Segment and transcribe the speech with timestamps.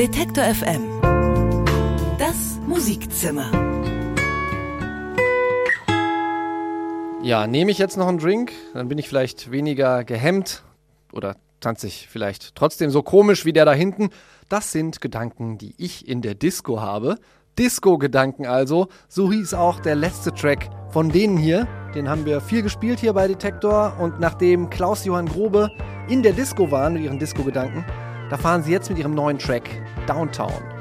[0.00, 1.02] Detektor FM.
[2.18, 3.50] Das Musikzimmer.
[7.22, 10.62] Ja, nehme ich jetzt noch einen Drink, dann bin ich vielleicht weniger gehemmt
[11.12, 14.08] oder tanze ich vielleicht trotzdem so komisch wie der da hinten.
[14.48, 17.16] Das sind Gedanken, die ich in der Disco habe.
[17.58, 18.88] Disco-Gedanken also.
[19.06, 21.68] So hieß auch der letzte Track von denen hier.
[21.94, 23.98] Den haben wir viel gespielt hier bei Detektor.
[24.00, 25.68] Und nachdem Klaus-Johann Grobe
[26.08, 27.84] in der Disco waren mit ihren Disco-Gedanken,
[28.30, 29.68] da fahren sie jetzt mit ihrem neuen Track
[30.06, 30.79] Downtown.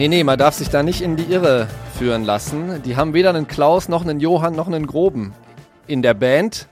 [0.00, 1.68] Nee, nee, man darf sich da nicht in die Irre
[1.98, 2.80] führen lassen.
[2.84, 5.34] Die haben weder einen Klaus noch einen Johann noch einen Groben
[5.86, 6.68] in der Band.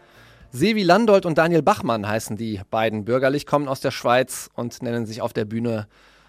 [0.50, 5.05] Sevi Landolt und Daniel Bachmann heißen die beiden bürgerlich, kommen aus der Schweiz und nennen
[5.05, 5.88] sich auf der Bühne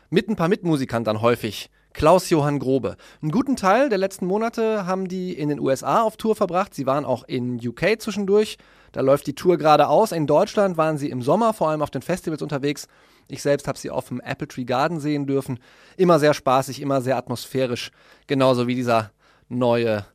[0.09, 2.98] mit ein paar Mitmusikern dann häufig Klaus-Johann Grobe.
[3.22, 6.74] Einen guten Teil der letzten Monate haben die in den USA auf Tour verbracht.
[6.74, 8.58] Sie waren auch in UK zwischendurch.
[8.92, 10.12] Da läuft die Tour gerade aus.
[10.12, 12.90] In Deutschland waren sie im Sommer vor allem auf den Festivals unterwegs
[13.29, 15.59] ich selbst habe sie auf dem Apple Tree Garden sehen dürfen.
[15.97, 17.91] Immer sehr spaßig, immer sehr atmosphärisch.
[18.28, 19.12] Genauso wie dieser
[19.47, 20.06] neue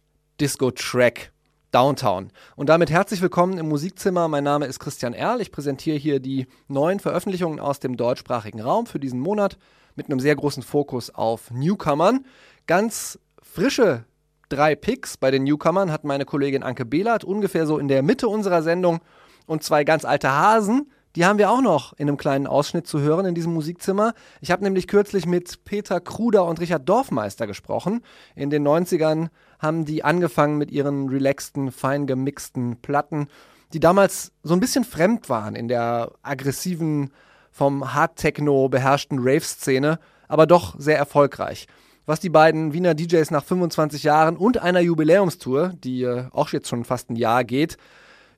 [0.41, 1.32] Disco-Track
[1.70, 2.30] Downtown.
[2.56, 4.26] Und damit herzlich willkommen im Musikzimmer.
[4.28, 5.41] Mein Name ist Christian Erl.
[5.41, 9.58] Ich präsentiere hier die neuen Veröffentlichungen aus dem deutschsprachigen Raum für diesen Monat
[9.94, 12.26] mit einem sehr großen Fokus auf Newcomern.
[12.66, 14.04] Ganz frische
[14.48, 18.28] drei Picks bei den Newcomern hat meine Kollegin Anke Behlert ungefähr so in der Mitte
[18.28, 19.00] unserer Sendung
[19.46, 23.00] und zwei ganz alte Hasen die haben wir auch noch in einem kleinen Ausschnitt zu
[23.00, 24.14] hören in diesem Musikzimmer.
[24.41, 28.02] Ich habe nämlich kürzlich mit Peter Kruder und Richard Dorfmeister gesprochen.
[28.34, 29.28] In den 90ern
[29.60, 33.28] haben die angefangen mit ihren relaxten, fein gemixten Platten,
[33.72, 37.10] die damals so ein bisschen fremd waren in der aggressiven,
[37.50, 41.69] vom Hard-Techno beherrschten Rave-Szene, aber doch sehr erfolgreich
[42.06, 46.69] was die beiden Wiener DJs nach 25 Jahren und einer Jubiläumstour, die äh, auch jetzt
[46.69, 47.78] schon fast ein Jahr geht,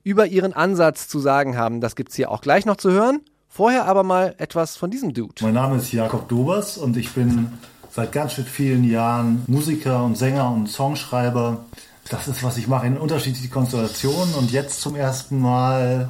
[0.07, 1.81] über ihren Ansatz zu sagen haben.
[1.81, 3.19] Das gibt es hier auch gleich noch zu hören.
[3.49, 5.33] Vorher aber mal etwas von diesem Dude.
[5.41, 7.51] Mein Name ist Jakob Dobers und ich bin
[7.91, 11.65] seit ganz vielen Jahren Musiker und Sänger und Songschreiber.
[12.09, 16.07] Das ist, was ich mache in unterschiedlichen Konstellationen und jetzt zum ersten Mal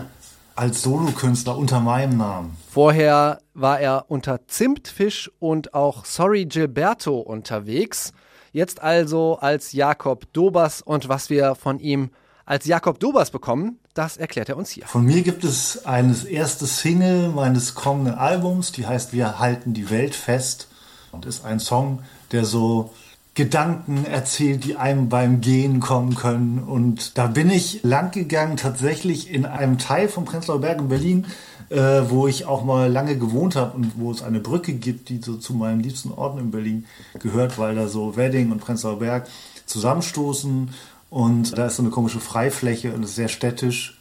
[0.56, 2.56] als Solokünstler unter meinem Namen.
[2.70, 8.14] Vorher war er unter Zimtfisch und auch Sorry Gilberto unterwegs.
[8.52, 12.12] Jetzt also als Jakob Dobers und was wir von ihm
[12.48, 14.88] als Jakob Dobers bekommen, das erklärt er uns hier.
[14.88, 19.90] Von mir gibt es eine erste Single meines kommenden Albums, die heißt Wir halten die
[19.90, 20.70] Welt fest
[21.12, 22.00] und ist ein Song,
[22.32, 22.92] der so
[23.36, 26.60] Gedanken erzählt, die einem beim Gehen kommen können.
[26.60, 31.26] Und da bin ich lang gegangen, tatsächlich in einem Teil von Prenzlauer Berg in Berlin,
[31.70, 35.18] äh, wo ich auch mal lange gewohnt habe und wo es eine Brücke gibt, die
[35.18, 36.86] so zu meinen liebsten Orten in Berlin
[37.20, 39.28] gehört, weil da so Wedding und Prenzlauer Berg
[39.66, 40.70] zusammenstoßen
[41.10, 43.98] und da ist so eine komische Freifläche und ist sehr städtisch.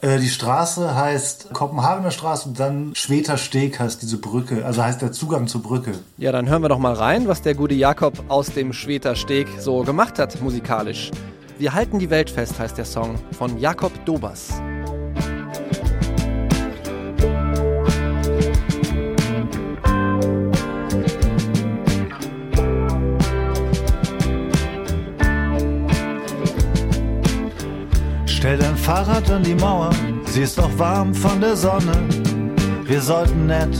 [0.00, 5.00] Äh, die Straße heißt Kopenhagener Straße und dann Schweter Steg heißt diese Brücke, also heißt
[5.00, 5.92] der Zugang zur Brücke.
[6.18, 9.48] Ja, dann hören wir doch mal rein, was der gute Jakob aus dem Schweter Steg
[9.58, 11.10] so gemacht hat musikalisch.
[11.58, 14.60] Wir halten die Welt fest heißt der Song von Jakob Dobers.
[28.42, 29.90] Stell dein Fahrrad an die Mauer,
[30.24, 31.92] sie ist auch warm von der Sonne.
[32.86, 33.72] wir sollten nett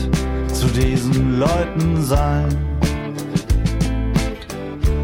[0.53, 2.47] zu diesen Leuten sein.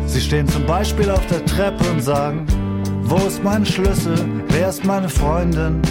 [0.06, 2.46] Sie stehen zum Beispiel auf der Treppe und sagen,
[3.02, 4.16] wo ist mein Schlüssel,
[4.48, 5.82] wer ist meine Freundin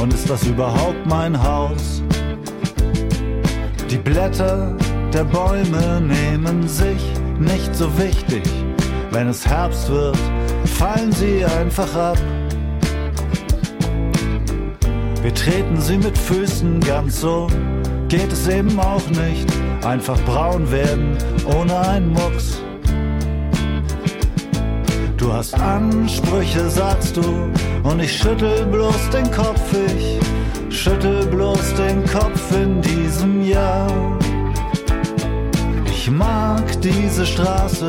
[0.00, 2.00] und ist das überhaupt mein Haus?
[3.90, 4.76] Die Blätter
[5.12, 7.02] der Bäume nehmen sich
[7.40, 8.44] nicht so wichtig.
[9.10, 10.16] Wenn es Herbst wird,
[10.66, 12.16] fallen sie einfach ab.
[15.20, 17.48] Wir treten sie mit Füßen ganz so,
[18.08, 19.48] geht es eben auch nicht.
[19.84, 22.62] Einfach braun werden, ohne einen Mucks.
[25.16, 27.50] Du hast Ansprüche, sagst du,
[27.82, 29.60] und ich schüttel bloß den Kopf,
[29.96, 30.20] ich
[30.74, 33.90] schüttel bloß den Kopf in diesem Jahr.
[35.86, 37.88] Ich mag diese Straße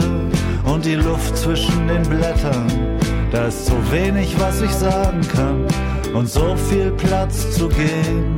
[0.66, 2.68] und die Luft zwischen den Blättern.
[3.32, 5.68] Da ist so wenig, was ich sagen kann
[6.14, 8.36] und so viel Platz zu gehen.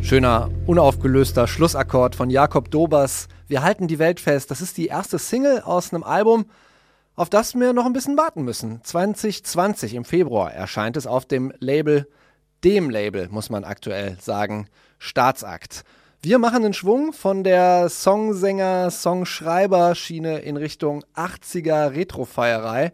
[0.00, 3.28] Schöner, unaufgelöster Schlussakkord von Jakob Dobers.
[3.46, 4.50] Wir halten die Welt fest.
[4.50, 6.46] Das ist die erste Single aus einem Album,
[7.14, 8.80] auf das wir noch ein bisschen warten müssen.
[8.82, 12.08] 2020 im Februar erscheint es auf dem Label,
[12.64, 14.68] dem Label, muss man aktuell sagen,
[14.98, 15.84] Staatsakt.
[16.20, 22.92] Wir machen einen Schwung von der Songsänger, Songschreiber-Schiene in Richtung 80er Retrofeierei.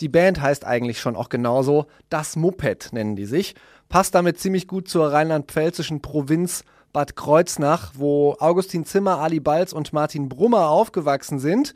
[0.00, 1.86] Die Band heißt eigentlich schon auch genauso.
[2.08, 3.54] Das Moped nennen die sich
[3.88, 9.92] passt damit ziemlich gut zur rheinland-pfälzischen Provinz Bad Kreuznach, wo Augustin Zimmer, Ali Balz und
[9.92, 11.74] Martin Brummer aufgewachsen sind.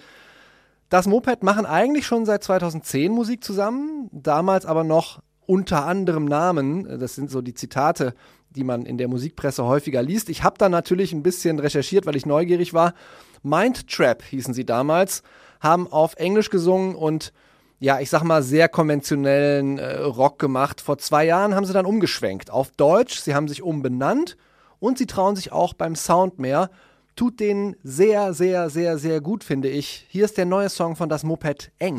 [0.89, 6.99] Das Moped machen eigentlich schon seit 2010 Musik zusammen, damals aber noch unter anderem Namen.
[7.01, 8.15] Das sind so die Zitate,
[8.51, 10.29] die man in der Musikpresse häufiger liest.
[10.29, 12.95] Ich habe da natürlich ein bisschen recherchiert, weil ich neugierig war.
[13.43, 15.23] Mind Trap hießen sie damals,
[15.61, 17.33] haben auf Englisch gesungen und
[17.81, 20.81] ja, ich sag mal, sehr konventionellen äh, Rock gemacht.
[20.81, 23.19] Vor zwei Jahren haben sie dann umgeschwenkt auf Deutsch.
[23.19, 24.37] Sie haben sich umbenannt
[24.79, 26.71] und sie trauen sich auch beim Sound mehr.
[27.17, 30.07] Tut denen sehr, sehr, sehr, sehr gut, finde ich.
[30.09, 31.99] Hier ist der neue Song von Das Moped Eng.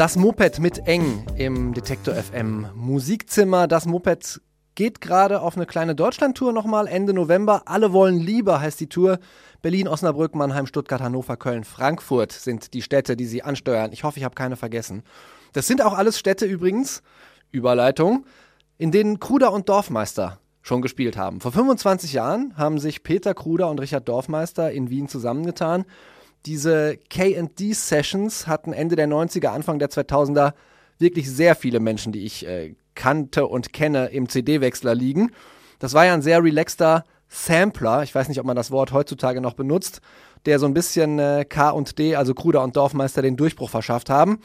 [0.00, 3.66] Das Moped mit eng im Detektor FM Musikzimmer.
[3.66, 4.40] Das Moped
[4.74, 7.64] geht gerade auf eine kleine Deutschlandtour nochmal Ende November.
[7.66, 9.18] Alle wollen lieber heißt die Tour.
[9.60, 13.92] Berlin, Osnabrück, Mannheim, Stuttgart, Hannover, Köln, Frankfurt sind die Städte, die sie ansteuern.
[13.92, 15.02] Ich hoffe, ich habe keine vergessen.
[15.52, 17.02] Das sind auch alles Städte übrigens,
[17.50, 18.24] Überleitung,
[18.78, 21.42] in denen Kruder und Dorfmeister schon gespielt haben.
[21.42, 25.84] Vor 25 Jahren haben sich Peter Kruder und Richard Dorfmeister in Wien zusammengetan
[26.46, 30.52] diese KD-Sessions hatten Ende der 90er, Anfang der 2000er
[30.98, 35.32] wirklich sehr viele Menschen, die ich äh, kannte und kenne, im CD-Wechsler liegen.
[35.78, 39.40] Das war ja ein sehr relaxter Sampler, ich weiß nicht, ob man das Wort heutzutage
[39.40, 40.00] noch benutzt,
[40.46, 44.10] der so ein bisschen äh, K und D, also Kruder und Dorfmeister, den Durchbruch verschafft
[44.10, 44.40] haben.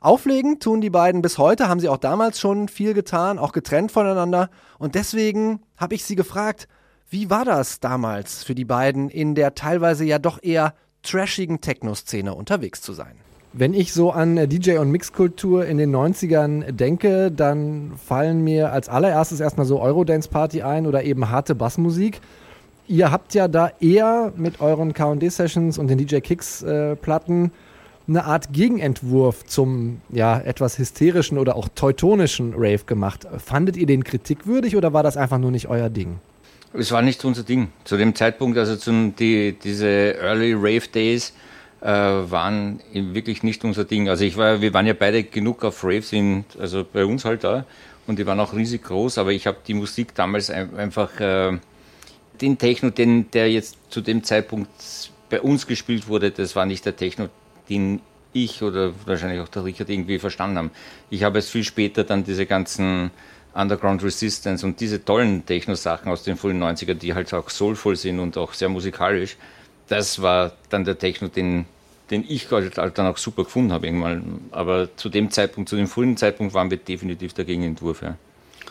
[0.00, 3.92] Auflegen tun die beiden bis heute, haben sie auch damals schon viel getan, auch getrennt
[3.92, 4.50] voneinander.
[4.78, 6.68] Und deswegen habe ich sie gefragt,
[7.12, 12.34] Wie war das damals für die beiden in der teilweise ja doch eher trashigen Techno-Szene
[12.34, 13.14] unterwegs zu sein?
[13.52, 18.88] Wenn ich so an DJ- und Mixkultur in den 90ern denke, dann fallen mir als
[18.88, 22.20] allererstes erstmal so Eurodance-Party ein oder eben harte Bassmusik.
[22.86, 27.50] Ihr habt ja da eher mit euren KD-Sessions und den DJ-Kicks-Platten äh,
[28.08, 33.26] eine Art Gegenentwurf zum ja etwas hysterischen oder auch teutonischen Rave gemacht.
[33.38, 36.18] Fandet ihr den kritikwürdig oder war das einfach nur nicht euer Ding?
[36.72, 37.72] Es war nicht unser Ding.
[37.84, 41.32] Zu dem Zeitpunkt, also zum, die, diese Early Rave Days,
[41.80, 44.08] äh, waren wirklich nicht unser Ding.
[44.08, 47.42] Also ich war, wir waren ja beide genug auf Raves, in, also bei uns halt
[47.42, 47.64] da,
[48.06, 51.58] und die waren auch riesig groß, aber ich habe die Musik damals ein, einfach, äh,
[52.40, 54.70] den Techno, den, der jetzt zu dem Zeitpunkt
[55.28, 57.28] bei uns gespielt wurde, das war nicht der Techno,
[57.68, 58.00] den
[58.32, 60.70] ich oder wahrscheinlich auch der Richard irgendwie verstanden haben.
[61.10, 63.10] Ich habe es viel später dann diese ganzen
[63.54, 68.20] Underground Resistance und diese tollen Techno-Sachen aus den frühen 90ern, die halt auch soulvoll sind
[68.20, 69.36] und auch sehr musikalisch,
[69.88, 71.66] das war dann der Techno, den,
[72.10, 74.40] den ich halt, halt dann auch super gefunden habe irgendwann.
[74.52, 78.02] Aber zu dem Zeitpunkt, zu dem frühen Zeitpunkt waren wir definitiv der Gegenentwurf.
[78.02, 78.16] Ja.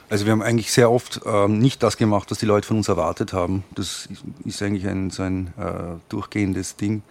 [0.10, 2.88] Also wir haben eigentlich sehr oft ähm, nicht das gemacht, was die Leute von uns
[2.88, 3.64] erwartet haben.
[3.76, 4.08] Das
[4.46, 7.04] ist eigentlich ein, so ein äh, durchgehendes Ding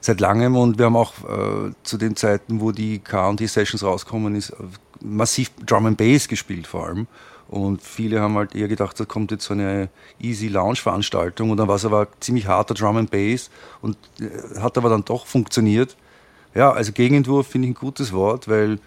[0.00, 4.50] seit langem und wir haben auch äh, zu den Zeiten, wo die K&D-Sessions rauskommen, ist
[4.50, 4.54] äh,
[5.00, 7.06] massiv Drum and Bass gespielt vor allem.
[7.48, 9.88] Und viele haben halt eher gedacht, da kommt jetzt so eine
[10.20, 13.50] easy Lounge-Veranstaltung und dann war es aber ziemlich harter Drum and Bass
[13.80, 15.96] und äh, hat aber dann doch funktioniert.
[16.54, 18.78] Ja, also Gegenentwurf finde ich ein gutes Wort, weil,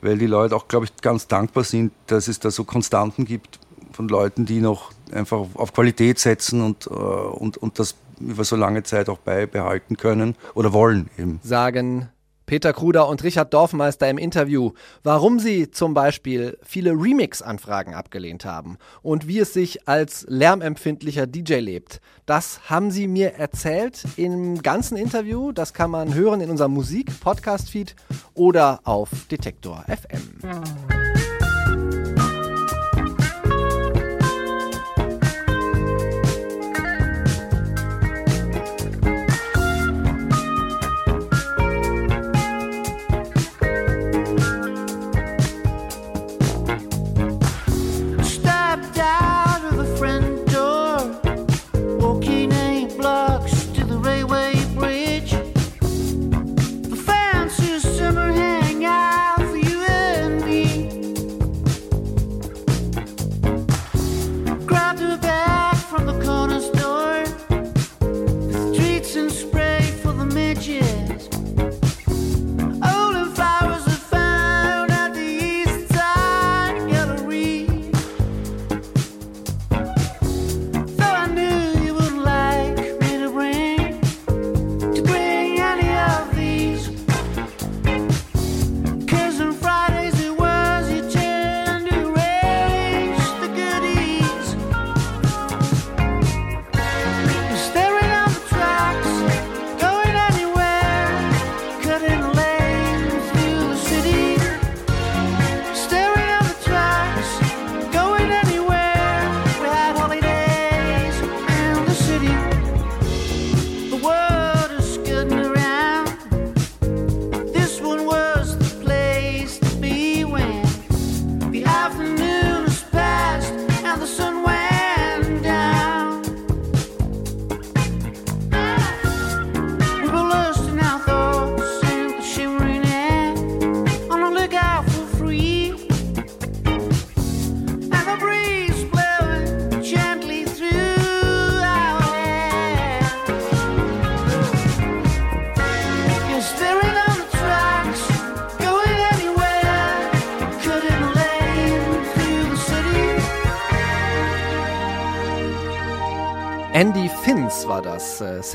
[0.00, 3.58] weil die Leute auch, glaube ich, ganz dankbar sind, dass es da so Konstanten gibt
[3.92, 8.56] von Leuten, die noch einfach auf Qualität setzen und, äh, und, und das über so
[8.56, 11.40] lange Zeit auch beibehalten können oder wollen eben.
[11.42, 12.08] Sagen
[12.46, 14.70] Peter Kruder und Richard Dorfmeister im Interview,
[15.02, 21.54] warum sie zum Beispiel viele Remix-Anfragen abgelehnt haben und wie es sich als lärmempfindlicher DJ
[21.54, 22.00] lebt.
[22.24, 25.50] Das haben sie mir erzählt im ganzen Interview.
[25.50, 27.96] Das kann man hören in unserem Musik-Podcast-Feed
[28.34, 30.95] oder auf Detektor FM.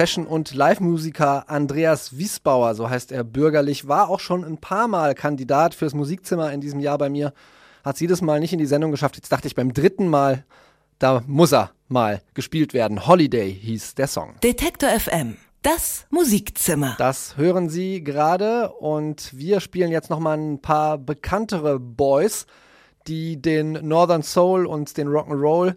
[0.01, 5.13] Session- und Live-Musiker Andreas Wiesbauer, so heißt er bürgerlich, war auch schon ein paar Mal
[5.13, 7.33] Kandidat fürs Musikzimmer in diesem Jahr bei mir.
[7.85, 9.17] Hat es jedes Mal nicht in die Sendung geschafft.
[9.17, 10.43] Jetzt dachte ich beim dritten Mal,
[10.97, 13.05] da muss er mal gespielt werden.
[13.05, 14.33] Holiday hieß der Song.
[14.41, 15.37] Detektor FM.
[15.61, 16.95] Das Musikzimmer.
[16.97, 22.47] Das hören Sie gerade und wir spielen jetzt nochmal ein paar bekanntere Boys,
[23.05, 25.75] die den Northern Soul und den Rock'n'Roll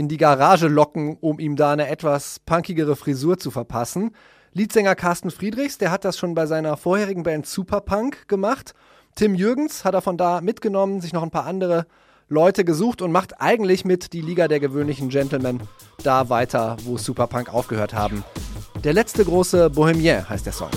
[0.00, 4.12] in die Garage locken, um ihm da eine etwas punkigere Frisur zu verpassen.
[4.54, 8.72] Leadsänger Carsten Friedrichs, der hat das schon bei seiner vorherigen Band Superpunk gemacht.
[9.14, 11.84] Tim Jürgens hat er von da mitgenommen, sich noch ein paar andere
[12.30, 15.60] Leute gesucht und macht eigentlich mit die Liga der gewöhnlichen Gentlemen
[16.02, 18.24] da weiter, wo Superpunk aufgehört haben.
[18.82, 20.70] Der letzte große Bohemien heißt der Song.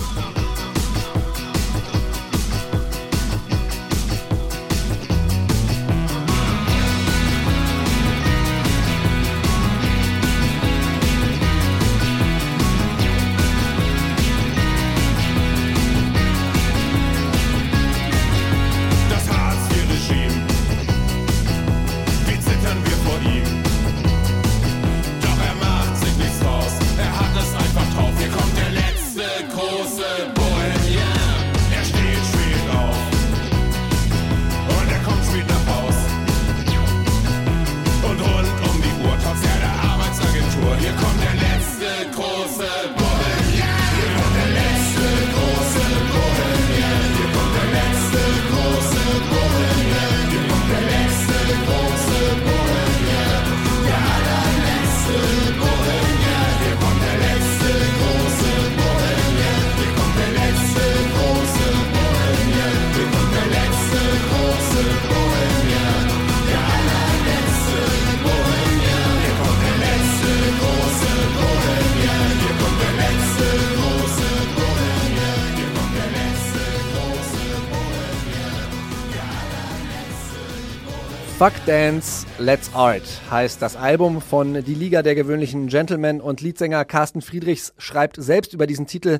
[81.44, 86.86] Fuck Dance, Let's Art heißt das Album von Die Liga der gewöhnlichen Gentlemen und Leadsänger
[86.86, 89.18] Carsten Friedrichs schreibt selbst über diesen Titel,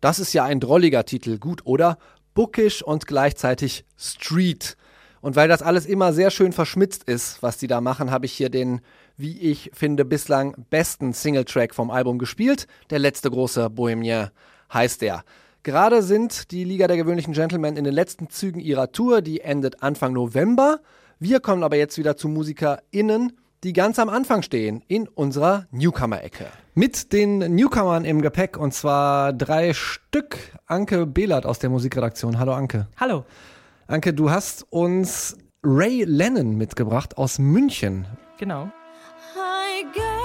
[0.00, 1.98] das ist ja ein drolliger Titel, gut oder?
[2.32, 4.78] Bookish und gleichzeitig Street.
[5.20, 8.32] Und weil das alles immer sehr schön verschmitzt ist, was die da machen, habe ich
[8.32, 8.80] hier den,
[9.18, 12.66] wie ich finde, bislang besten Singletrack vom Album gespielt.
[12.88, 14.30] Der letzte große Bohemien
[14.72, 15.22] heißt der.
[15.64, 19.82] Gerade sind die Liga der gewöhnlichen Gentlemen in den letzten Zügen ihrer Tour, die endet
[19.82, 20.80] Anfang November.
[21.20, 23.32] Wir kommen aber jetzt wieder zu MusikerInnen,
[23.64, 26.46] die ganz am Anfang stehen, in unserer Newcomer-Ecke.
[26.74, 30.38] Mit den Newcomern im Gepäck und zwar drei Stück.
[30.66, 32.38] Anke Behlert aus der Musikredaktion.
[32.38, 32.86] Hallo Anke.
[32.98, 33.24] Hallo.
[33.88, 38.06] Anke, du hast uns Ray Lennon mitgebracht aus München.
[38.38, 38.70] Genau.
[39.34, 40.17] I got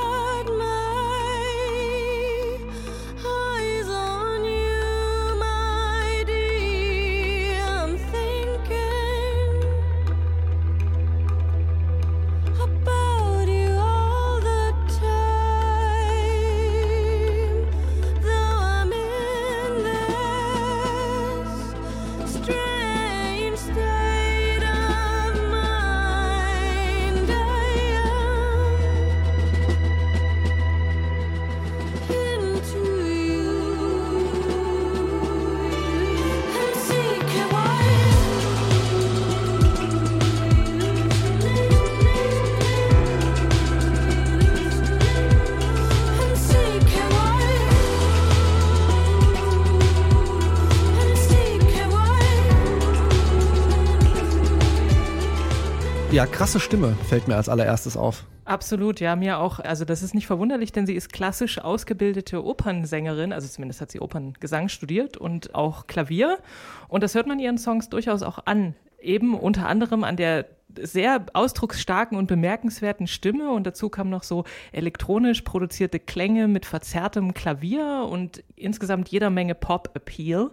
[56.25, 58.25] Krasse Stimme fällt mir als allererstes auf.
[58.45, 59.59] Absolut, ja, mir auch.
[59.59, 64.01] Also das ist nicht verwunderlich, denn sie ist klassisch ausgebildete Opernsängerin, also zumindest hat sie
[64.01, 66.39] Operngesang studiert und auch Klavier.
[66.87, 68.75] Und das hört man ihren Songs durchaus auch an.
[68.99, 70.45] Eben unter anderem an der
[70.81, 77.33] sehr ausdrucksstarken und bemerkenswerten Stimme und dazu kamen noch so elektronisch produzierte Klänge mit verzerrtem
[77.33, 80.51] Klavier und insgesamt jeder Menge Pop-Appeal.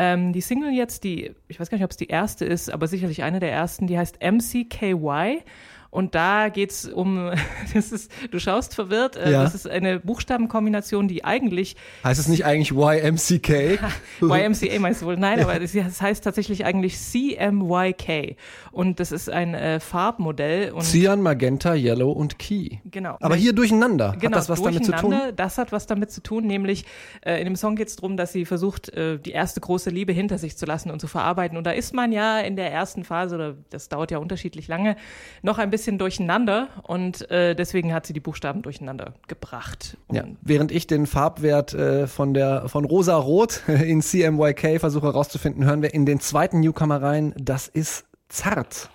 [0.00, 2.86] Ähm, die Single jetzt, die, ich weiß gar nicht, ob es die erste ist, aber
[2.86, 5.42] sicherlich eine der ersten, die heißt MCKY.
[5.90, 7.30] Und da geht's um,
[7.74, 9.42] das ist, du schaust verwirrt, äh, Ja.
[9.42, 13.80] das ist eine Buchstabenkombination, die eigentlich Heißt es nicht eigentlich YMCK?
[14.20, 15.16] YMCA meinst du wohl?
[15.16, 18.36] Nein, aber das das heißt tatsächlich eigentlich CMYK.
[18.70, 20.72] Und das ist ein äh, Farbmodell.
[20.72, 22.78] Und Cyan, Magenta, Yellow und Key.
[22.84, 23.16] Genau.
[23.20, 24.14] Aber hier durcheinander.
[24.20, 25.14] Genau, Hat das was damit zu tun?
[25.36, 26.84] Das hat was damit zu tun, nämlich
[27.24, 30.12] äh, in dem Song geht es darum, dass sie versucht, äh, die erste große Liebe
[30.12, 31.56] hinter sich zu lassen und zu verarbeiten.
[31.56, 34.96] Und da ist man ja in der ersten Phase, oder das dauert ja unterschiedlich lange,
[35.42, 36.68] noch ein bisschen durcheinander.
[36.82, 39.96] Und äh, deswegen hat sie die Buchstaben durcheinander gebracht.
[40.12, 45.82] Ja, während ich den Farbwert äh, von der von rosa-rot in CMYK versuche herauszufinden, hören
[45.82, 47.34] wir in den zweiten Newcomer rein.
[47.38, 48.90] Das ist zart.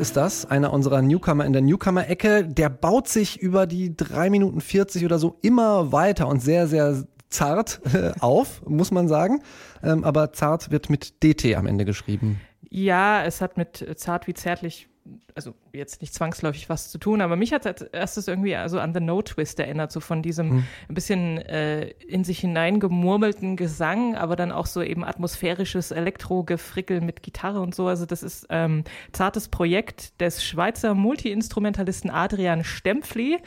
[0.00, 2.44] Ist das, einer unserer Newcomer in der Newcomer-Ecke.
[2.44, 7.04] Der baut sich über die 3 Minuten 40 oder so immer weiter und sehr, sehr
[7.28, 9.42] zart äh, auf, muss man sagen.
[9.82, 12.40] Ähm, aber zart wird mit DT am Ende geschrieben.
[12.68, 14.88] Ja, es hat mit zart wie zärtlich,
[15.34, 18.92] also jetzt nicht zwangsläufig was zu tun, aber mich hat als erstes irgendwie also an
[18.94, 20.64] The No Twist erinnert, so von diesem Hm.
[20.88, 27.22] ein bisschen äh, in sich hineingemurmelten Gesang, aber dann auch so eben atmosphärisches Elektro-Gefrickel mit
[27.22, 27.86] Gitarre und so.
[27.86, 33.38] Also das ist ähm, zartes Projekt des Schweizer Multiinstrumentalisten Adrian Stempfli.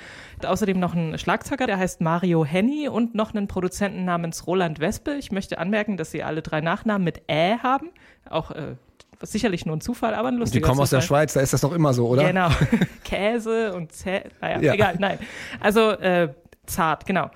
[0.43, 5.15] Außerdem noch einen Schlagzeuger, der heißt Mario Henny und noch einen Produzenten namens Roland Wespe.
[5.15, 7.89] Ich möchte anmerken, dass sie alle drei Nachnamen mit Ä haben.
[8.29, 8.75] Auch äh,
[9.23, 11.19] sicherlich nur ein Zufall, aber ein Die lustiger kommen aus der Zufall.
[11.21, 12.23] Schweiz, da ist das doch immer so, oder?
[12.25, 12.49] Genau.
[13.03, 14.73] Käse und Zä naja, Ja.
[14.73, 15.19] egal, nein.
[15.59, 16.33] Also äh,
[16.65, 17.29] zart, genau.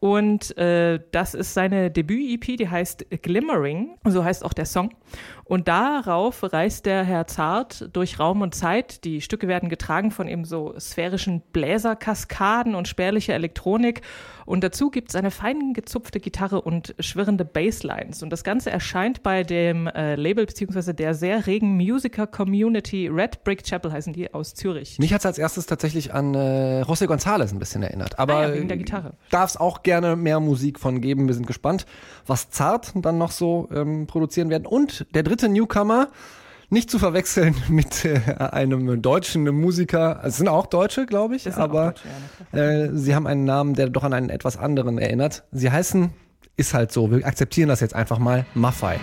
[0.00, 4.90] Und äh, das ist seine Debüt-EP, die heißt Glimmering, so heißt auch der Song.
[5.44, 9.04] Und darauf reist der Herr Zart durch Raum und Zeit.
[9.04, 14.00] Die Stücke werden getragen von eben so sphärischen Bläserkaskaden und spärlicher Elektronik.
[14.46, 18.22] Und dazu gibt es eine fein gezupfte Gitarre und schwirrende Basslines.
[18.22, 23.64] Und das Ganze erscheint bei dem äh, Label beziehungsweise der sehr regen Musiker-Community Red Brick
[23.64, 24.98] Chapel heißen die aus Zürich.
[24.98, 28.18] Mich hat es als erstes tatsächlich an äh, José González ein bisschen erinnert.
[28.18, 29.14] Aber Ah ja, wegen der Gitarre.
[29.30, 31.26] darf es auch gerne mehr Musik von geben.
[31.26, 31.86] Wir sind gespannt,
[32.26, 34.66] was Zart dann noch so ähm, produzieren werden.
[34.66, 36.08] Und der dritte Newcomer,
[36.70, 40.16] nicht zu verwechseln mit äh, einem deutschen Musiker.
[40.16, 42.08] Also Es sind auch Deutsche, glaube ich, aber Deutsche,
[42.52, 45.44] ja, äh, sie haben einen Namen, der doch an einen etwas anderen erinnert.
[45.52, 46.10] Sie heißen,
[46.56, 48.98] ist halt so, wir akzeptieren das jetzt einfach mal, Maffei.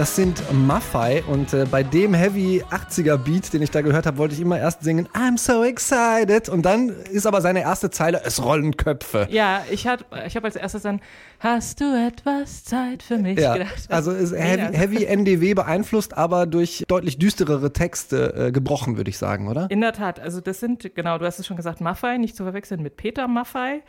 [0.00, 4.16] Das sind Maffei und äh, bei dem Heavy 80er Beat, den ich da gehört habe,
[4.16, 8.22] wollte ich immer erst singen I'm so excited und dann ist aber seine erste Zeile
[8.24, 9.28] es rollen Köpfe.
[9.30, 11.02] Ja, ich habe ich hab als erstes dann,
[11.38, 13.74] hast du etwas Zeit für mich Ja, gedacht.
[13.90, 19.18] also ist heavy, heavy NDW beeinflusst, aber durch deutlich düsterere Texte äh, gebrochen, würde ich
[19.18, 19.66] sagen, oder?
[19.68, 22.44] In der Tat, also das sind, genau, du hast es schon gesagt, Maffei, nicht zu
[22.44, 23.82] verwechseln mit Peter Maffei.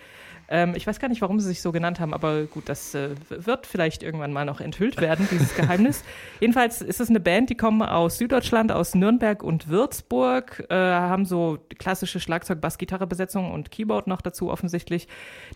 [0.51, 3.11] Ähm, ich weiß gar nicht, warum sie sich so genannt haben, aber gut, das äh,
[3.29, 6.03] wird vielleicht irgendwann mal noch enthüllt werden, dieses Geheimnis.
[6.41, 11.23] Jedenfalls ist es eine Band, die kommen aus Süddeutschland, aus Nürnberg und Würzburg, äh, haben
[11.23, 15.07] so klassische Schlagzeug, Bass, Gitarre, Besetzung und Keyboard noch dazu offensichtlich.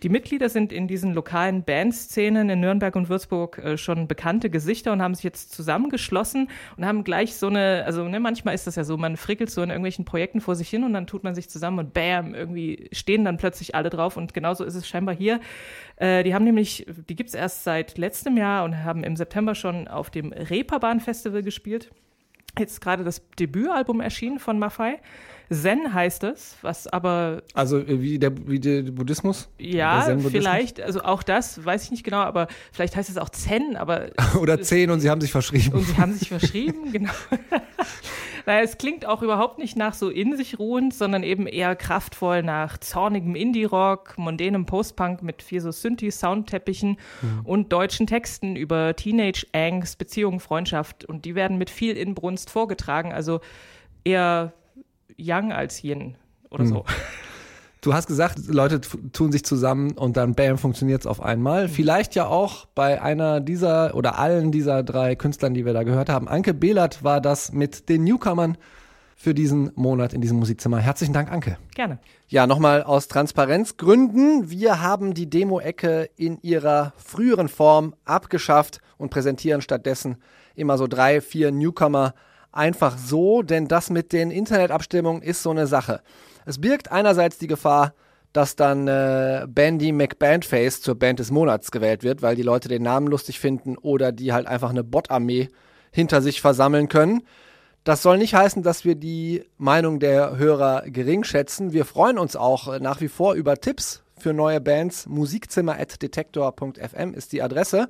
[0.02, 4.94] Die Mitglieder sind in diesen lokalen Bandszenen in Nürnberg und Würzburg äh, schon bekannte Gesichter
[4.94, 8.76] und haben sich jetzt zusammengeschlossen und haben gleich so eine, also ne, manchmal ist das
[8.76, 11.34] ja so, man frickelt so in irgendwelchen Projekten vor sich hin und dann tut man
[11.34, 15.14] sich zusammen und bam, irgendwie stehen dann plötzlich alle drauf und genauso ist es scheinbar
[15.14, 15.40] hier.
[15.96, 19.88] Äh, die haben nämlich, die gibt's erst seit letztem Jahr und haben im September schon
[19.88, 21.90] auf dem Reeperbahn Festival gespielt.
[22.58, 24.98] Jetzt gerade das Debütalbum erschienen von Maffei.
[25.50, 29.48] Zen heißt es, was aber Also äh, wie der, wie der Buddhismus?
[29.60, 30.32] Der ja, Zen-Buddhismus?
[30.32, 34.10] vielleicht, also auch das weiß ich nicht genau, aber vielleicht heißt es auch Zen, aber
[34.40, 35.72] Oder zehn und sie haben sich verschrieben.
[35.74, 37.12] und sie haben sich verschrieben, genau.
[38.46, 42.44] Naja, es klingt auch überhaupt nicht nach so in sich ruhend, sondern eben eher kraftvoll
[42.44, 46.96] nach zornigem Indie-Rock, mondänem Post-Punk mit viel so Synthi-Soundteppichen
[47.44, 51.04] und deutschen Texten über Teenage-Angst, Beziehungen, Freundschaft.
[51.04, 53.40] Und die werden mit viel Inbrunst vorgetragen, also
[54.04, 54.52] eher
[55.18, 56.16] Young als Yin
[56.48, 56.84] oder so.
[57.80, 58.80] Du hast gesagt, Leute
[59.12, 61.68] tun sich zusammen und dann bam, funktioniert es auf einmal.
[61.68, 66.08] Vielleicht ja auch bei einer dieser oder allen dieser drei Künstlern, die wir da gehört
[66.08, 66.26] haben.
[66.26, 68.56] Anke Behlert war das mit den Newcomern
[69.16, 70.78] für diesen Monat in diesem Musikzimmer.
[70.78, 71.58] Herzlichen Dank, Anke.
[71.74, 71.98] Gerne.
[72.28, 74.50] Ja, nochmal aus Transparenzgründen.
[74.50, 80.16] Wir haben die Demo-Ecke in ihrer früheren Form abgeschafft und präsentieren stattdessen
[80.54, 82.14] immer so drei, vier Newcomer
[82.52, 86.02] einfach so, denn das mit den Internetabstimmungen ist so eine Sache.
[86.46, 87.92] Es birgt einerseits die Gefahr,
[88.32, 92.82] dass dann äh, Bandy McBandface zur Band des Monats gewählt wird, weil die Leute den
[92.82, 95.48] Namen lustig finden oder die halt einfach eine Bot-Armee
[95.90, 97.22] hinter sich versammeln können.
[97.82, 101.72] Das soll nicht heißen, dass wir die Meinung der Hörer gering schätzen.
[101.72, 105.06] Wir freuen uns auch äh, nach wie vor über Tipps für neue Bands.
[105.06, 107.88] Musikzimmer.detektor.fm ist die Adresse.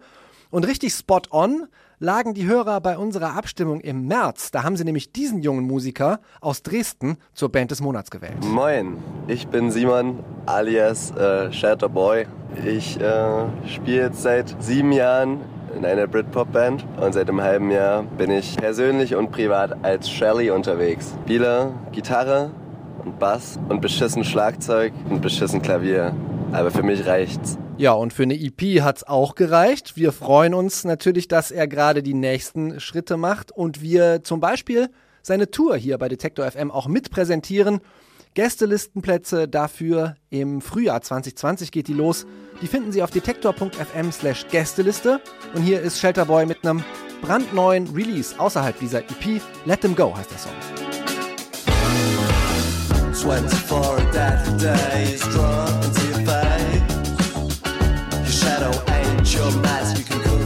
[0.51, 1.67] Und richtig spot on
[1.99, 4.51] lagen die Hörer bei unserer Abstimmung im März.
[4.51, 8.45] Da haben sie nämlich diesen jungen Musiker aus Dresden zur Band des Monats gewählt.
[8.45, 11.91] Moin, ich bin Simon alias äh, Shatter.
[12.65, 15.41] Ich äh, spiele jetzt seit sieben Jahren
[15.77, 20.51] in einer Britpop-Band und seit einem halben Jahr bin ich persönlich und privat als Shelly
[20.51, 21.15] unterwegs.
[21.25, 22.51] Spiele Gitarre
[23.05, 26.15] und Bass und beschissen Schlagzeug und beschissen Klavier.
[26.53, 27.59] Aber für mich reicht's.
[27.79, 29.97] Ja, und für eine EP hat's auch gereicht.
[29.97, 34.89] Wir freuen uns natürlich, dass er gerade die nächsten Schritte macht und wir zum Beispiel
[35.21, 37.81] seine Tour hier bei Detektor FM auch mitpräsentieren.
[38.33, 42.27] Gästelistenplätze dafür im Frühjahr 2020 geht die los.
[42.63, 45.21] Die finden Sie auf detektor.fm slash Gästeliste.
[45.55, 46.83] Und hier ist Shelterboy mit einem
[47.21, 49.43] brandneuen Release außerhalb dieser EP.
[49.67, 50.53] Let Them Go heißt der Song.
[53.13, 56.06] 24 dead days, drawn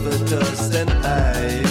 [0.03, 1.70] the dust and ice.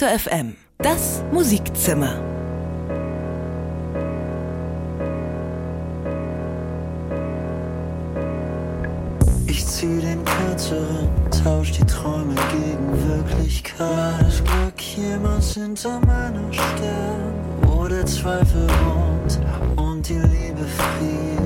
[0.00, 0.56] Detektor FM.
[0.78, 2.14] Das Musikzimmer.
[9.46, 11.08] Ich zieh den kürzeren,
[11.44, 14.20] tausch die Träume gegen Wirklichkeit.
[14.20, 19.38] Das Glück jemals hinter meiner Stirn, der Zweifel wohnt
[19.76, 21.39] und die Liebe friert,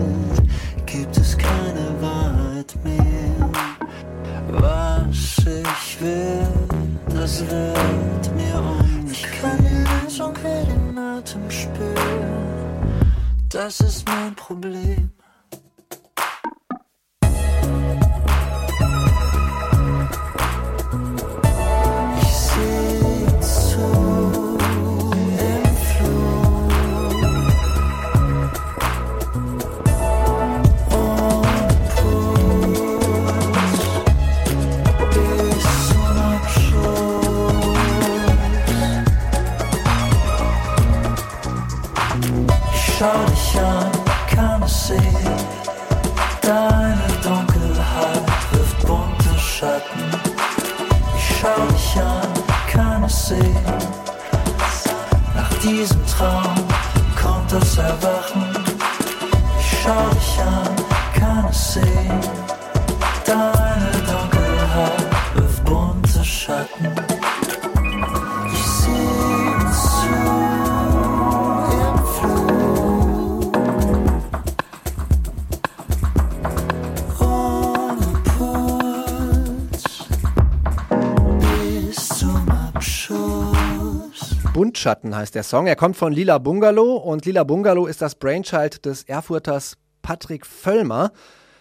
[84.85, 85.66] Windschatten heißt der Song.
[85.66, 91.11] Er kommt von Lila Bungalow und Lila Bungalow ist das Brainchild des Erfurters Patrick Völlmer.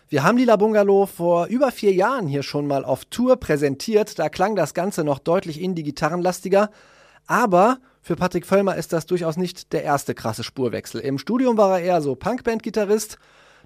[0.10, 4.20] Wir haben Lila Bungalow vor über vier Jahren hier schon mal auf Tour präsentiert.
[4.20, 6.70] Da klang das Ganze noch deutlich indie-gitarrenlastiger.
[7.26, 11.00] Aber für Patrick Völlmer ist das durchaus nicht der erste krasse Spurwechsel.
[11.00, 13.20] Im Studium war er eher so Punkband-Gitarrist.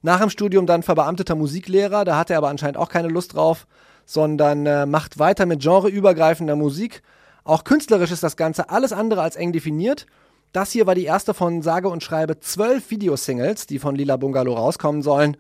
[0.04, 2.06] Nach dem Studium dann verbeamteter Musiklehrer.
[2.06, 3.66] Da hat er aber anscheinend auch keine Lust drauf,
[4.06, 7.02] sondern äh, macht weiter mit genreübergreifender Musik.
[7.48, 10.06] Auch künstlerisch ist das Ganze alles andere als eng definiert.
[10.52, 14.54] Das hier war die erste von sage und schreibe zwölf Videosingles, die von Lila Bungalow
[14.54, 15.38] rauskommen sollen,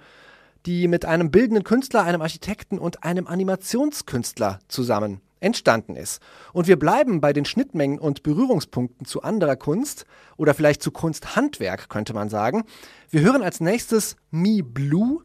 [0.65, 6.21] die mit einem bildenden Künstler, einem Architekten und einem Animationskünstler zusammen entstanden ist.
[6.53, 10.05] Und wir bleiben bei den Schnittmengen und Berührungspunkten zu anderer Kunst
[10.37, 12.63] oder vielleicht zu Kunsthandwerk, könnte man sagen.
[13.09, 15.23] Wir hören als nächstes Me Blue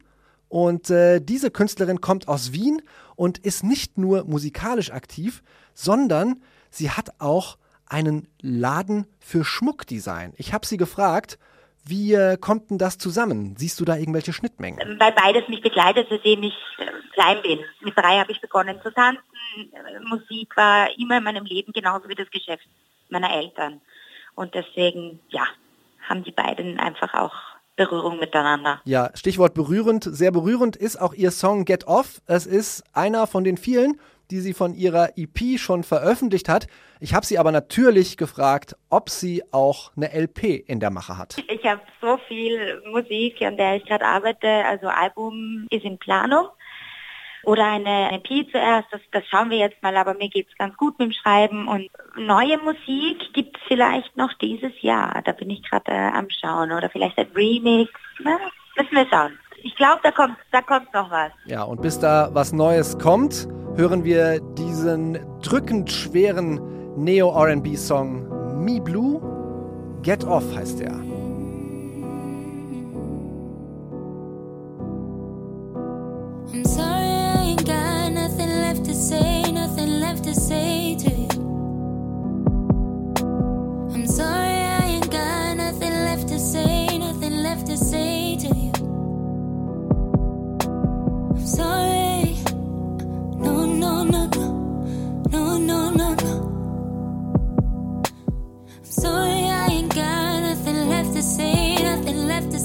[0.49, 2.81] und äh, diese Künstlerin kommt aus Wien
[3.15, 5.43] und ist nicht nur musikalisch aktiv,
[5.73, 6.41] sondern
[6.73, 7.57] sie hat auch
[7.87, 10.33] einen Laden für Schmuckdesign.
[10.37, 11.37] Ich habe sie gefragt,
[11.85, 13.55] wie äh, kommt denn das zusammen?
[13.57, 14.99] Siehst du da irgendwelche Schnittmengen?
[14.99, 17.59] weil beides mich begleitet, seitdem ich äh, klein bin.
[17.81, 19.21] Mit drei habe ich begonnen zu tanzen.
[19.57, 22.65] Äh, Musik war immer in meinem Leben genauso wie das Geschäft
[23.09, 23.81] meiner Eltern.
[24.35, 25.45] Und deswegen, ja,
[26.07, 27.33] haben die beiden einfach auch
[27.75, 28.81] Berührung miteinander.
[28.85, 30.03] Ja, Stichwort berührend.
[30.03, 32.21] Sehr berührend ist auch ihr Song Get Off.
[32.27, 33.99] Es ist einer von den vielen,
[34.31, 36.67] die sie von ihrer EP schon veröffentlicht hat.
[36.99, 41.35] Ich habe sie aber natürlich gefragt, ob sie auch eine LP in der Mache hat.
[41.49, 44.47] Ich habe so viel Musik, an der ich gerade arbeite.
[44.47, 46.47] Also Album ist in Planung.
[47.45, 50.97] Oder eine EP zuerst, das, das schauen wir jetzt mal, aber mir geht's ganz gut
[50.97, 51.67] mit dem Schreiben.
[51.67, 55.21] Und neue Musik gibt's vielleicht noch dieses Jahr.
[55.25, 56.71] Da bin ich gerade äh, am Schauen.
[56.71, 57.91] Oder vielleicht ein Remix.
[58.23, 58.37] Na,
[58.77, 59.37] müssen wir schauen.
[59.61, 61.31] Ich glaube, da kommt, da kommt noch was.
[61.45, 66.59] Ja, und bis da was Neues kommt, hören wir diesen drückend schweren
[66.97, 69.19] Neo-RB-Song Me Blue.
[70.03, 70.93] Get Off heißt er.
[76.53, 79.32] I'm sorry, I ain't got nothing left to say,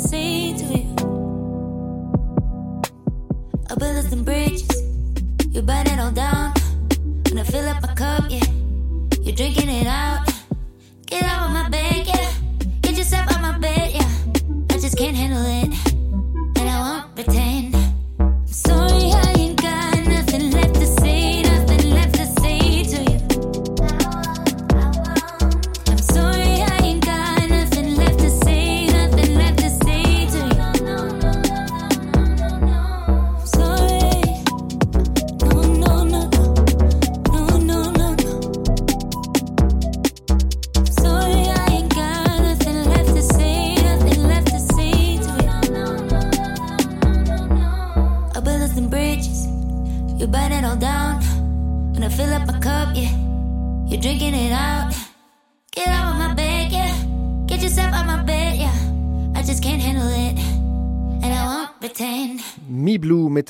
[0.08, 0.88] say to you.
[3.68, 4.66] I built some bridges,
[5.50, 6.54] you burn it all down.
[7.28, 8.48] When I fill up my cup, yeah,
[9.20, 10.26] you're drinking it out.
[11.04, 12.32] Get out of my bed, yeah.
[12.80, 14.10] Get yourself out my bed, yeah.
[14.70, 15.77] I just can't handle it,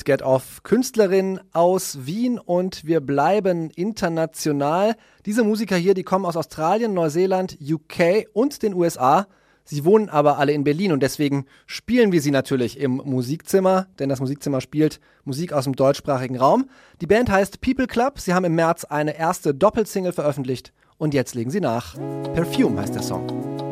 [0.09, 4.95] Get Off, Künstlerin aus Wien und wir bleiben international.
[5.27, 9.27] Diese Musiker hier, die kommen aus Australien, Neuseeland, UK und den USA.
[9.65, 14.09] Sie wohnen aber alle in Berlin und deswegen spielen wir sie natürlich im Musikzimmer, denn
[14.09, 16.71] das Musikzimmer spielt Musik aus dem deutschsprachigen Raum.
[17.01, 18.19] Die Band heißt People Club.
[18.19, 21.93] Sie haben im März eine erste Doppelsingle veröffentlicht und jetzt legen sie nach.
[22.33, 23.68] Perfume heißt der Song.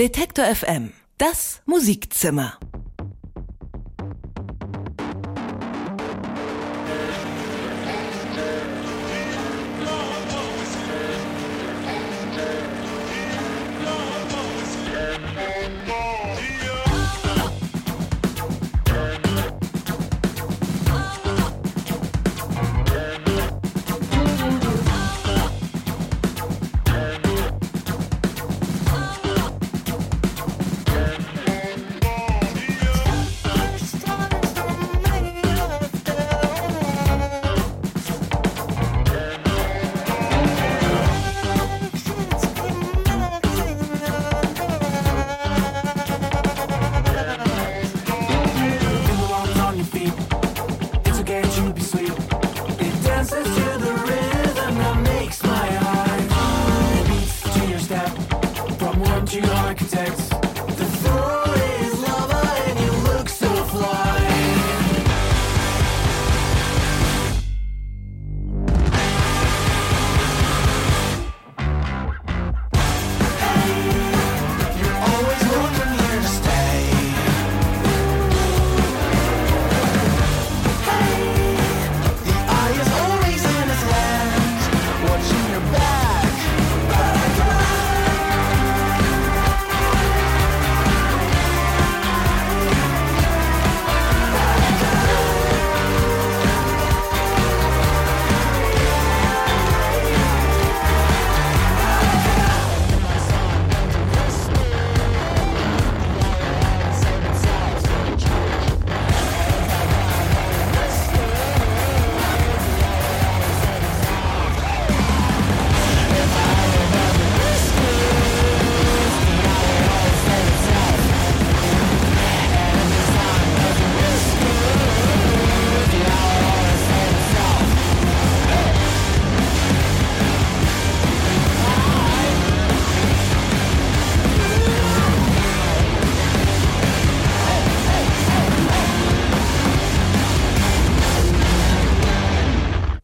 [0.00, 0.94] Detektor FM.
[1.18, 2.58] Das Musikzimmer.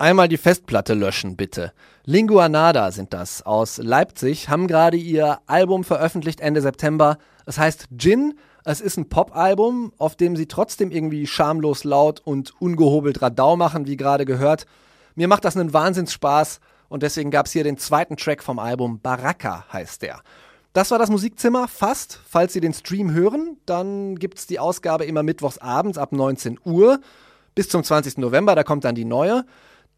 [0.07, 1.73] Einmal die Festplatte löschen, bitte.
[2.05, 7.19] Lingua Nada sind das aus Leipzig, haben gerade ihr Album veröffentlicht Ende September.
[7.45, 8.39] Es heißt Gin.
[8.65, 13.89] Es ist ein Pop-Album, auf dem sie trotzdem irgendwie schamlos laut und ungehobelt Radau machen,
[13.89, 14.67] wie gerade gehört.
[15.17, 19.01] Mir macht das einen Wahnsinnsspaß und deswegen gab es hier den zweiten Track vom Album.
[19.01, 20.21] Baraka heißt der.
[20.73, 22.21] Das war das Musikzimmer, fast.
[22.29, 26.61] Falls Sie den Stream hören, dann gibt es die Ausgabe immer mittwochs abends ab 19
[26.65, 27.01] Uhr
[27.57, 28.19] bis zum 20.
[28.19, 29.45] November, da kommt dann die neue.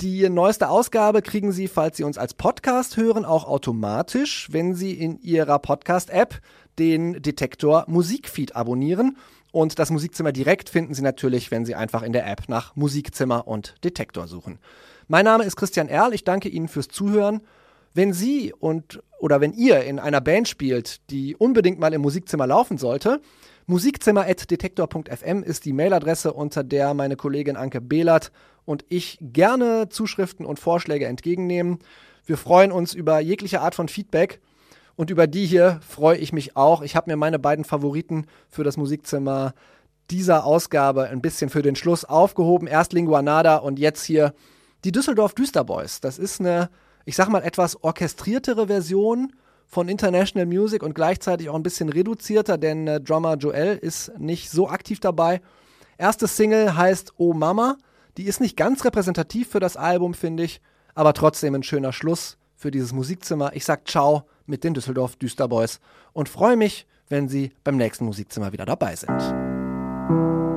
[0.00, 4.92] Die neueste Ausgabe kriegen Sie, falls Sie uns als Podcast hören, auch automatisch, wenn Sie
[4.92, 6.40] in Ihrer Podcast-App
[6.78, 9.16] den Detektor Musikfeed abonnieren.
[9.50, 13.48] Und das Musikzimmer direkt finden Sie natürlich, wenn Sie einfach in der App nach Musikzimmer
[13.48, 14.60] und Detektor suchen.
[15.08, 17.40] Mein Name ist Christian Erl, ich danke Ihnen fürs Zuhören.
[17.92, 22.46] Wenn Sie und oder wenn ihr in einer Band spielt, die unbedingt mal im Musikzimmer
[22.46, 23.20] laufen sollte,
[23.68, 28.32] musikzimmer.detektor.fm ist die Mailadresse, unter der meine Kollegin Anke Behlert
[28.64, 31.78] und ich gerne Zuschriften und Vorschläge entgegennehmen.
[32.24, 34.40] Wir freuen uns über jegliche Art von Feedback
[34.96, 36.80] und über die hier freue ich mich auch.
[36.80, 39.52] Ich habe mir meine beiden Favoriten für das Musikzimmer
[40.10, 42.66] dieser Ausgabe ein bisschen für den Schluss aufgehoben.
[42.68, 44.32] Erst Linguanada und jetzt hier
[44.84, 46.00] die Düsseldorf Düsterboys.
[46.00, 46.70] Das ist eine,
[47.04, 49.34] ich sag mal, etwas orchestriertere Version
[49.68, 54.50] von International Music und gleichzeitig auch ein bisschen reduzierter, denn äh, Drummer Joel ist nicht
[54.50, 55.40] so aktiv dabei.
[55.98, 57.76] Erste Single heißt Oh Mama.
[58.16, 60.60] Die ist nicht ganz repräsentativ für das Album, finde ich,
[60.94, 63.52] aber trotzdem ein schöner Schluss für dieses Musikzimmer.
[63.54, 65.78] Ich sag Ciao mit den Düsseldorf Düsterboys
[66.12, 70.47] und freue mich, wenn Sie beim nächsten Musikzimmer wieder dabei sind.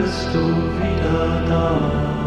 [0.00, 0.40] bist du
[0.80, 2.21] wieder da.